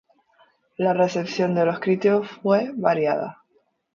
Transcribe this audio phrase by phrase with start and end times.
[0.79, 3.43] La recepción de los críticos fue variada.